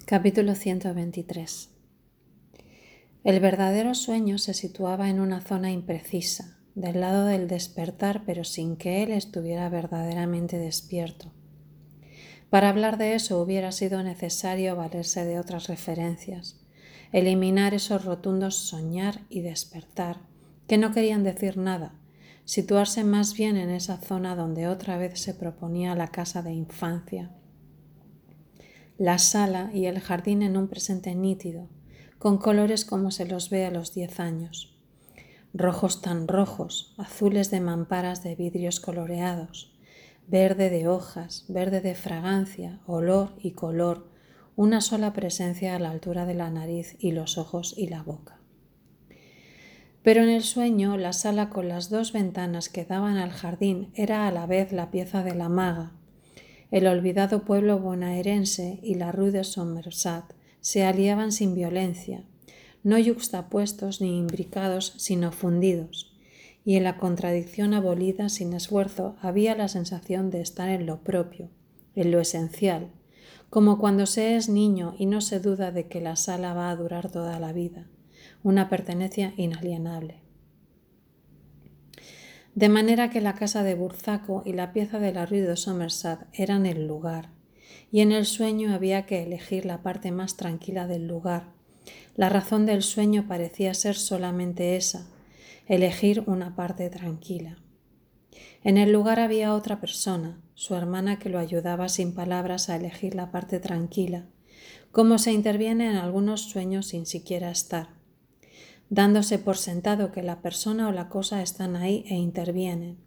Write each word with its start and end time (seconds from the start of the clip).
Capítulo 0.00 0.54
123 0.54 1.70
El 3.24 3.40
verdadero 3.40 3.94
sueño 3.94 4.38
se 4.38 4.52
situaba 4.52 5.08
en 5.08 5.20
una 5.20 5.40
zona 5.40 5.70
imprecisa, 5.70 6.58
del 6.74 7.00
lado 7.00 7.24
del 7.24 7.48
despertar, 7.48 8.24
pero 8.26 8.44
sin 8.44 8.76
que 8.76 9.02
él 9.02 9.10
estuviera 9.10 9.68
verdaderamente 9.68 10.58
despierto. 10.58 11.32
Para 12.50 12.68
hablar 12.68 12.98
de 12.98 13.14
eso 13.14 13.40
hubiera 13.40 13.72
sido 13.72 14.02
necesario 14.02 14.76
valerse 14.76 15.24
de 15.24 15.38
otras 15.38 15.68
referencias, 15.68 16.60
eliminar 17.12 17.72
esos 17.72 18.04
rotundos 18.04 18.56
soñar 18.56 19.20
y 19.28 19.40
despertar, 19.40 20.20
que 20.66 20.78
no 20.78 20.92
querían 20.92 21.24
decir 21.24 21.56
nada, 21.56 21.94
situarse 22.44 23.04
más 23.04 23.34
bien 23.34 23.56
en 23.56 23.70
esa 23.70 23.96
zona 23.96 24.36
donde 24.36 24.68
otra 24.68 24.98
vez 24.98 25.20
se 25.20 25.32
proponía 25.32 25.94
la 25.94 26.08
casa 26.08 26.42
de 26.42 26.52
infancia, 26.52 27.30
la 29.02 29.18
sala 29.18 29.68
y 29.74 29.86
el 29.86 29.98
jardín 29.98 30.42
en 30.42 30.56
un 30.56 30.68
presente 30.68 31.16
nítido, 31.16 31.68
con 32.20 32.38
colores 32.38 32.84
como 32.84 33.10
se 33.10 33.26
los 33.26 33.50
ve 33.50 33.66
a 33.66 33.72
los 33.72 33.92
diez 33.94 34.20
años, 34.20 34.76
rojos 35.52 36.02
tan 36.02 36.28
rojos, 36.28 36.94
azules 36.98 37.50
de 37.50 37.60
mamparas 37.60 38.22
de 38.22 38.36
vidrios 38.36 38.78
coloreados, 38.78 39.76
verde 40.28 40.70
de 40.70 40.86
hojas, 40.86 41.46
verde 41.48 41.80
de 41.80 41.96
fragancia, 41.96 42.78
olor 42.86 43.30
y 43.40 43.50
color, 43.50 44.08
una 44.54 44.80
sola 44.80 45.12
presencia 45.12 45.74
a 45.74 45.80
la 45.80 45.90
altura 45.90 46.24
de 46.24 46.34
la 46.34 46.50
nariz 46.50 46.94
y 47.00 47.10
los 47.10 47.38
ojos 47.38 47.74
y 47.76 47.88
la 47.88 48.04
boca. 48.04 48.38
Pero 50.04 50.22
en 50.22 50.28
el 50.28 50.44
sueño 50.44 50.96
la 50.96 51.12
sala 51.12 51.50
con 51.50 51.66
las 51.66 51.90
dos 51.90 52.12
ventanas 52.12 52.68
que 52.68 52.84
daban 52.84 53.16
al 53.16 53.32
jardín 53.32 53.90
era 53.96 54.28
a 54.28 54.30
la 54.30 54.46
vez 54.46 54.70
la 54.70 54.92
pieza 54.92 55.24
de 55.24 55.34
la 55.34 55.48
maga. 55.48 55.90
El 56.72 56.88
olvidado 56.88 57.44
pueblo 57.44 57.78
bonaerense 57.78 58.80
y 58.82 58.96
la 58.96 59.12
rue 59.12 59.30
de 59.30 59.44
Somerset 59.44 60.24
se 60.60 60.84
aliaban 60.84 61.30
sin 61.30 61.54
violencia, 61.54 62.24
no 62.82 62.98
yuxtapuestos 62.98 64.00
ni 64.00 64.18
imbricados, 64.18 64.94
sino 64.96 65.30
fundidos, 65.30 66.18
y 66.64 66.74
en 66.74 66.82
la 66.82 66.96
contradicción 66.96 67.74
abolida 67.74 68.28
sin 68.28 68.52
esfuerzo 68.52 69.14
había 69.22 69.54
la 69.54 69.68
sensación 69.68 70.30
de 70.30 70.40
estar 70.40 70.68
en 70.68 70.86
lo 70.86 71.04
propio, 71.04 71.48
en 71.94 72.10
lo 72.10 72.18
esencial, 72.18 72.90
como 73.50 73.78
cuando 73.78 74.06
se 74.06 74.34
es 74.34 74.48
niño 74.48 74.96
y 74.98 75.06
no 75.06 75.20
se 75.20 75.38
duda 75.38 75.70
de 75.70 75.86
que 75.86 76.00
la 76.00 76.16
sala 76.16 76.54
va 76.54 76.70
a 76.70 76.76
durar 76.76 77.08
toda 77.08 77.38
la 77.38 77.52
vida 77.52 77.86
una 78.42 78.68
pertenencia 78.68 79.34
inalienable. 79.36 80.20
De 82.54 82.68
manera 82.68 83.08
que 83.08 83.22
la 83.22 83.34
casa 83.34 83.62
de 83.62 83.74
Burzaco 83.74 84.42
y 84.44 84.52
la 84.52 84.74
pieza 84.74 84.98
de 84.98 85.12
la 85.12 85.24
Rue 85.24 85.40
de 85.40 85.56
Somerset 85.56 86.20
eran 86.34 86.66
el 86.66 86.86
lugar, 86.86 87.30
y 87.90 88.00
en 88.00 88.12
el 88.12 88.26
sueño 88.26 88.74
había 88.74 89.06
que 89.06 89.22
elegir 89.22 89.64
la 89.64 89.82
parte 89.82 90.12
más 90.12 90.36
tranquila 90.36 90.86
del 90.86 91.06
lugar. 91.06 91.54
La 92.14 92.28
razón 92.28 92.66
del 92.66 92.82
sueño 92.82 93.26
parecía 93.26 93.72
ser 93.72 93.96
solamente 93.96 94.76
esa, 94.76 95.06
elegir 95.66 96.24
una 96.26 96.54
parte 96.54 96.90
tranquila. 96.90 97.56
En 98.64 98.76
el 98.76 98.92
lugar 98.92 99.18
había 99.18 99.54
otra 99.54 99.80
persona, 99.80 100.38
su 100.54 100.74
hermana 100.74 101.18
que 101.18 101.30
lo 101.30 101.38
ayudaba 101.38 101.88
sin 101.88 102.14
palabras 102.14 102.68
a 102.68 102.76
elegir 102.76 103.14
la 103.14 103.30
parte 103.30 103.60
tranquila, 103.60 104.26
como 104.90 105.16
se 105.16 105.32
interviene 105.32 105.90
en 105.90 105.96
algunos 105.96 106.42
sueños 106.42 106.88
sin 106.88 107.06
siquiera 107.06 107.50
estar 107.50 108.01
dándose 108.92 109.38
por 109.38 109.56
sentado 109.56 110.12
que 110.12 110.22
la 110.22 110.42
persona 110.42 110.86
o 110.86 110.92
la 110.92 111.08
cosa 111.08 111.40
están 111.40 111.76
ahí 111.76 112.04
e 112.10 112.14
intervienen. 112.14 112.98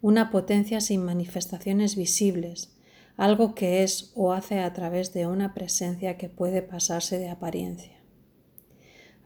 Una 0.00 0.30
potencia 0.30 0.80
sin 0.80 1.04
manifestaciones 1.04 1.94
visibles, 1.94 2.74
algo 3.18 3.54
que 3.54 3.82
es 3.82 4.12
o 4.14 4.32
hace 4.32 4.60
a 4.60 4.72
través 4.72 5.12
de 5.12 5.26
una 5.26 5.52
presencia 5.52 6.16
que 6.16 6.30
puede 6.30 6.62
pasarse 6.62 7.18
de 7.18 7.28
apariencia. 7.28 8.00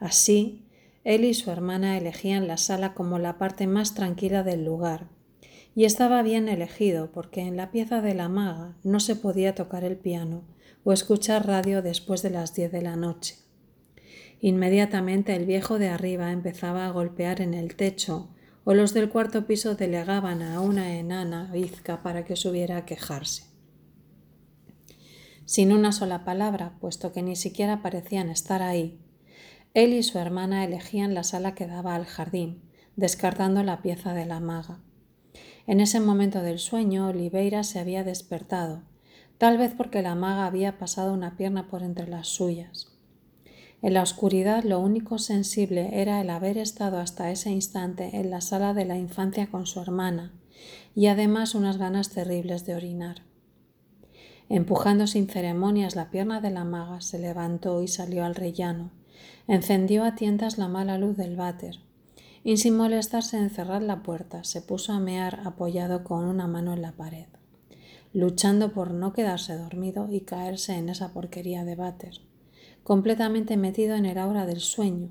Así, 0.01 0.67
él 1.05 1.25
y 1.25 1.33
su 1.33 1.53
hermana 1.53 1.97
elegían 1.97 2.49
la 2.49 2.57
sala 2.57 2.93
como 2.93 3.21
la 3.21 3.39
parte 3.39 3.69
más 3.69 3.95
tranquila 3.95 4.43
del 4.43 4.65
lugar, 4.65 5.07
y 5.77 5.85
estaba 5.85 6.23
bien 6.23 6.49
elegido 6.49 7.13
porque 7.13 7.43
en 7.43 7.57
la 7.57 7.71
pieza 7.71 8.01
de 8.01 8.15
la 8.15 8.29
maga 8.29 8.77
no 8.83 8.99
se 8.99 9.15
podía 9.15 9.55
tocar 9.55 9.85
el 9.85 9.97
piano 9.97 10.43
o 10.83 10.93
escuchar 10.93 11.47
radio 11.47 11.83
después 11.83 12.21
de 12.23 12.31
las 12.31 12.53
diez 12.53 12.73
de 12.73 12.83
la 12.83 12.97
noche. 12.97 13.44
Inmediatamente 14.47 15.35
el 15.35 15.47
viejo 15.47 15.79
de 15.79 15.89
arriba 15.89 16.31
empezaba 16.31 16.85
a 16.85 16.91
golpear 16.91 17.41
en 17.41 17.55
el 17.55 17.77
techo, 17.77 18.29
o 18.65 18.75
los 18.75 18.93
del 18.93 19.09
cuarto 19.09 19.47
piso 19.47 19.75
delegaban 19.75 20.43
a 20.43 20.61
una 20.61 20.99
enana 20.99 21.49
bizca 21.51 22.03
para 22.03 22.27
que 22.27 22.37
subiera 22.37 22.77
a 22.77 22.85
quejarse. 22.85 23.45
Sin 25.47 25.73
una 25.73 25.93
sola 25.93 26.27
palabra, 26.27 26.77
puesto 26.79 27.11
que 27.11 27.23
ni 27.23 27.37
siquiera 27.37 27.81
parecían 27.81 28.29
estar 28.29 28.61
ahí, 28.61 29.01
él 29.73 29.95
y 29.95 30.03
su 30.03 30.19
hermana 30.19 30.63
elegían 30.63 31.15
la 31.15 31.25
sala 31.25 31.55
que 31.55 31.67
daba 31.67 31.95
al 31.95 32.05
jardín, 32.05 32.71
descartando 32.97 33.63
la 33.63 33.81
pieza 33.81 34.13
de 34.13 34.27
la 34.27 34.41
maga. 34.41 34.83
En 35.67 35.81
ese 35.81 36.01
momento 36.01 36.43
del 36.43 36.59
sueño, 36.59 37.09
Oliveira 37.09 37.63
se 37.63 37.79
había 37.79 38.05
despertado, 38.05 38.83
tal 39.39 39.57
vez 39.57 39.73
porque 39.75 40.03
la 40.03 40.15
maga 40.15 40.45
había 40.45 40.77
pasado 40.77 41.15
una 41.15 41.39
pierna 41.39 41.71
por 41.71 41.83
entre 41.83 42.09
las 42.09 42.29
suyas. 42.29 42.94
En 43.85 43.93
la 43.93 44.01
oscuridad 44.01 44.65
lo 44.65 44.81
único 44.81 45.19
sensible 45.19 46.01
era 46.01 46.23
el 46.23 46.31
haber 46.31 46.57
estado 46.57 47.01
hasta 47.01 47.31
ese 47.31 47.51
instante 47.51 48.17
en 48.17 48.31
la 48.31 48.41
sala 48.41 48.73
de 48.73 48.87
la 48.87 48.97
infancia 48.97 49.49
con 49.49 49.67
su 49.67 49.79
hermana 49.79 50.33
y 50.95 51.09
además 51.09 51.55
unas 51.55 51.77
ganas 51.77 52.09
terribles 52.09 52.65
de 52.65 52.77
orinar. 52.77 53.17
Empujando 54.49 55.07
sin 55.07 55.29
ceremonias 55.29 55.97
la 55.97 56.11
pierna 56.11 56.41
de 56.41 56.49
la 56.49 56.65
maga, 56.65 57.03
se 57.03 57.19
levantó 57.19 57.83
y 57.83 57.89
salió 57.89 58.25
al 58.25 58.35
rellano. 58.35 58.91
Encendió 59.49 60.05
a 60.05 60.15
tientas 60.15 60.57
la 60.57 60.69
mala 60.69 60.97
luz 60.97 61.19
del 61.19 61.37
váter 61.37 61.81
y 62.43 62.57
sin 62.57 62.79
molestarse 62.79 63.37
en 63.37 63.51
cerrar 63.51 63.83
la 63.83 64.03
puerta, 64.03 64.45
se 64.45 64.63
puso 64.63 64.95
a 64.95 64.99
mear 64.99 65.41
apoyado 65.45 66.05
con 66.05 66.25
una 66.25 66.47
mano 66.47 66.73
en 66.73 66.81
la 66.81 66.93
pared, 66.93 67.27
luchando 68.15 68.73
por 68.73 68.93
no 68.95 69.13
quedarse 69.13 69.59
dormido 69.59 70.09
y 70.11 70.23
caerse 70.23 70.75
en 70.75 70.89
esa 70.89 71.13
porquería 71.13 71.67
de 71.67 71.77
váter 71.77 72.23
completamente 72.85 73.57
metido 73.57 73.97
en 73.97 74.07
el 74.07 74.19
aura 74.19 74.47
del 74.47 74.61
sueño, 74.61 75.09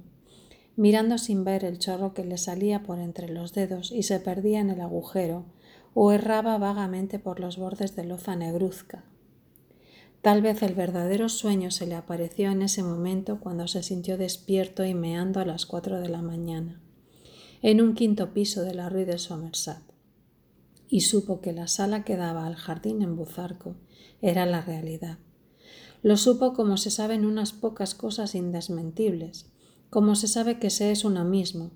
mirando 0.76 1.18
sin 1.18 1.44
ver 1.44 1.66
el 1.66 1.80
chorro 1.80 2.14
que 2.14 2.24
le 2.24 2.38
salía 2.38 2.84
por 2.84 3.00
entre 3.00 3.28
los 3.30 3.54
dedos 3.54 3.92
y 3.92 4.04
se 4.04 4.20
perdía 4.20 4.60
en 4.60 4.70
el 4.70 4.80
agujero, 4.80 5.46
o 5.96 6.12
erraba 6.12 6.58
vagamente 6.58 7.20
por 7.20 7.40
los 7.40 7.58
bordes 7.58 7.96
de 7.96 8.06
loza 8.06 8.36
negruzca. 8.36 9.04
Tal 10.22 10.42
vez 10.42 10.64
el 10.64 10.74
verdadero 10.74 11.30
sueño 11.30 11.70
se 11.70 11.86
le 11.86 11.96
apareció 11.96 12.50
en 12.52 12.62
ese 12.62 12.82
momento 12.82 13.40
cuando 13.40 13.68
se 13.68 13.84
sintió 13.84 14.18
despierto 14.18 14.86
y 14.86 14.94
meando 14.94 15.40
a 15.40 15.46
las 15.46 15.66
cuatro 15.66 16.00
de 16.00 16.10
la 16.10 16.22
mañana, 16.22 16.82
en 17.62 17.82
un 17.82 17.94
quinto 17.94 18.34
piso 18.34 18.64
de 18.64 18.74
la 18.74 18.90
Rue 18.90 19.06
de 19.06 19.18
Somerset, 19.18 19.82
y 20.88 21.02
supo 21.02 21.42
que 21.42 21.54
la 21.54 21.68
sala 21.68 22.04
que 22.04 22.16
daba 22.18 22.46
al 22.46 22.56
jardín 22.56 23.02
en 23.02 23.16
Buzarco 23.16 23.76
era 24.22 24.46
la 24.46 24.62
realidad. 24.62 25.18
Lo 26.04 26.18
supo 26.18 26.54
como 26.54 26.76
se 26.76 26.92
saben 26.92 27.26
unas 27.26 27.54
pocas 27.54 27.96
cosas 27.96 28.36
indesmentibles, 28.36 29.50
como 29.90 30.16
se 30.16 30.28
sabe 30.28 30.60
que 30.60 30.70
se 30.70 30.92
es 30.92 31.06
uno 31.06 31.24
mismo, 31.24 31.72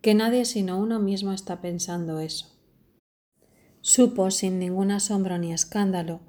que 0.00 0.14
nadie 0.14 0.44
sino 0.44 0.78
uno 0.78 1.00
mismo 1.00 1.32
está 1.32 1.60
pensando 1.60 2.20
eso. 2.20 2.46
Supo, 3.80 4.30
sin 4.30 4.60
ningún 4.60 4.92
asombro 4.92 5.36
ni 5.38 5.52
escándalo, 5.52 6.20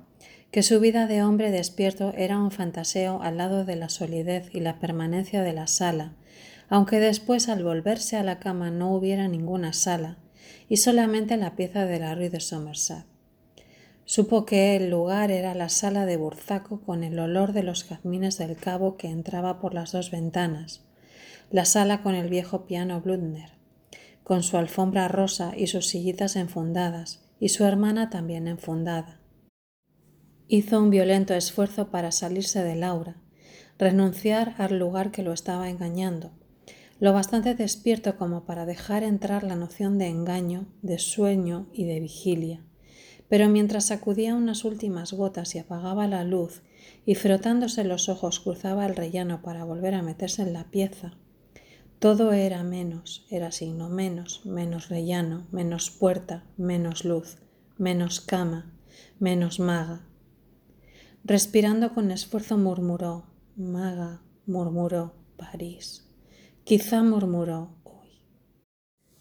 que 0.50 0.64
su 0.64 0.80
vida 0.80 1.06
de 1.06 1.22
hombre 1.22 1.52
despierto 1.52 2.12
era 2.18 2.40
un 2.40 2.50
fantaseo 2.50 3.22
al 3.22 3.38
lado 3.38 3.66
de 3.66 3.75
la 3.75 3.90
solidez 3.90 4.50
y 4.52 4.62
la 4.62 4.80
permanencia 4.80 5.44
de 5.44 5.54
la 5.54 5.68
sala, 5.68 6.16
aunque 6.69 7.00
después 7.00 7.50
al 7.50 7.64
volverse 7.64 8.18
a 8.18 8.24
la 8.24 8.40
cama 8.40 8.72
no 8.72 8.96
hubiera 8.96 9.28
ninguna 9.28 9.74
sala, 9.74 10.18
y 10.69 10.78
solamente 10.78 11.38
la 11.38 11.56
pieza 11.56 11.86
de 11.86 12.00
la 12.00 12.16
Rue 12.16 12.31
de 12.31 12.40
Somerset. 12.40 13.06
Supo 14.09 14.45
que 14.45 14.78
el 14.78 14.90
lugar 14.90 15.31
era 15.31 15.53
la 15.53 15.68
sala 15.68 16.06
de 16.06 16.16
Burzaco 16.16 16.79
con 16.79 17.03
el 17.03 17.19
olor 17.19 17.51
de 17.51 17.62
los 17.62 17.84
jazmines 17.84 18.38
del 18.38 18.56
cabo 18.56 18.95
que 18.95 19.09
entraba 19.09 19.59
por 19.59 19.74
las 19.74 19.92
dos 19.92 20.12
ventanas, 20.12 20.86
la 21.51 21.65
sala 21.65 22.01
con 22.04 22.15
el 22.15 22.30
viejo 22.30 22.65
piano 22.65 23.01
Bludner, 23.01 23.51
con 24.24 24.44
su 24.44 24.56
alfombra 24.56 25.09
rosa 25.09 25.51
y 25.57 25.68
sus 25.68 25.88
sillitas 25.88 26.38
enfundadas, 26.38 27.19
y 27.42 27.50
su 27.50 27.65
hermana 27.65 28.09
también 28.09 28.48
enfundada. 28.48 29.19
Hizo 30.48 30.81
un 30.81 30.89
violento 30.89 31.33
esfuerzo 31.33 31.92
para 31.92 32.13
salirse 32.13 32.63
de 32.63 32.75
Laura, 32.77 33.18
renunciar 33.77 34.56
al 34.57 34.80
lugar 34.80 35.12
que 35.12 35.21
lo 35.21 35.33
estaba 35.33 35.69
engañando, 35.69 36.31
lo 37.01 37.12
bastante 37.12 37.56
despierto 37.56 38.15
como 38.15 38.45
para 38.45 38.65
dejar 38.65 39.04
entrar 39.04 39.44
la 39.44 39.57
noción 39.57 39.98
de 39.98 40.07
engaño, 40.07 40.65
de 40.81 40.98
sueño 40.98 41.68
y 41.74 41.83
de 41.83 42.00
vigilia 42.00 42.67
pero 43.29 43.50
mientras 43.50 43.85
sacudía 43.85 44.35
unas 44.35 44.65
últimas 44.65 45.13
gotas 45.13 45.56
y 45.56 45.59
apagaba 45.59 46.07
la 46.07 46.24
luz 46.24 46.62
y 47.06 47.15
frotándose 47.15 47.83
los 47.83 48.09
ojos 48.09 48.39
cruzaba 48.39 48.85
el 48.85 48.95
rellano 48.95 49.41
para 49.41 49.63
volver 49.63 49.94
a 49.94 50.01
meterse 50.01 50.41
en 50.41 50.53
la 50.53 50.65
pieza, 50.65 51.13
todo 52.00 52.31
era 52.31 52.63
menos, 52.63 53.25
era 53.31 53.51
signo 53.51 53.89
menos, 53.89 54.45
menos 54.45 54.89
rellano, 54.89 55.47
menos 55.51 55.89
puerta, 55.89 56.44
menos 56.56 57.06
luz, 57.06 57.38
menos 57.77 58.21
cama, 58.21 58.71
menos 59.19 59.59
maga. 59.59 60.06
Respirando 61.23 61.94
con 61.94 62.12
esfuerzo 62.12 62.57
murmuró, 62.57 63.25
Maga, 63.56 64.21
murmuró, 64.45 65.15
París. 65.35 66.07
Quizá 66.63 67.01
murmuró, 67.01 67.71
hoy. 67.83 68.21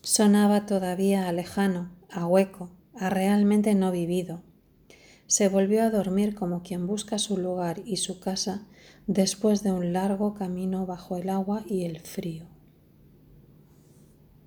Sonaba 0.02 0.66
todavía 0.66 1.26
a 1.26 1.32
lejano, 1.32 1.96
a 2.10 2.26
hueco, 2.26 2.75
a 2.98 3.10
realmente 3.10 3.74
no 3.74 3.92
vivido. 3.92 4.42
Se 5.26 5.48
volvió 5.48 5.82
a 5.82 5.90
dormir 5.90 6.34
como 6.34 6.62
quien 6.62 6.86
busca 6.86 7.18
su 7.18 7.36
lugar 7.36 7.82
y 7.84 7.96
su 7.96 8.20
casa 8.20 8.66
después 9.06 9.62
de 9.62 9.72
un 9.72 9.92
largo 9.92 10.34
camino 10.34 10.86
bajo 10.86 11.16
el 11.16 11.28
agua 11.28 11.64
y 11.66 11.84
el 11.84 12.00
frío. 12.00 12.55